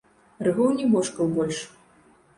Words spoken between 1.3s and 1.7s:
больш.